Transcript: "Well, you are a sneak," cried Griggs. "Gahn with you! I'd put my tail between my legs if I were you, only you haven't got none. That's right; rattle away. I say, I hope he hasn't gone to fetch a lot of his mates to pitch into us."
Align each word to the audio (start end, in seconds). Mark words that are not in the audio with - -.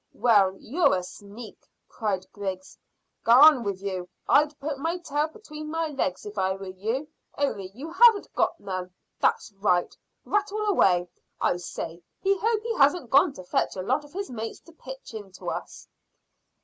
"Well, 0.15 0.57
you 0.57 0.81
are 0.81 0.97
a 0.97 1.03
sneak," 1.03 1.69
cried 1.87 2.25
Griggs. 2.33 2.75
"Gahn 3.23 3.63
with 3.63 3.83
you! 3.83 4.09
I'd 4.27 4.59
put 4.59 4.79
my 4.79 4.97
tail 4.97 5.27
between 5.27 5.69
my 5.69 5.89
legs 5.89 6.25
if 6.25 6.39
I 6.39 6.53
were 6.55 6.69
you, 6.69 7.07
only 7.37 7.69
you 7.75 7.91
haven't 7.91 8.33
got 8.33 8.59
none. 8.59 8.95
That's 9.19 9.51
right; 9.51 9.95
rattle 10.25 10.61
away. 10.61 11.07
I 11.39 11.57
say, 11.57 12.01
I 12.25 12.37
hope 12.41 12.63
he 12.63 12.73
hasn't 12.77 13.11
gone 13.11 13.33
to 13.33 13.43
fetch 13.43 13.75
a 13.75 13.83
lot 13.83 14.03
of 14.03 14.13
his 14.13 14.31
mates 14.31 14.59
to 14.61 14.71
pitch 14.71 15.13
into 15.13 15.51
us." 15.51 15.87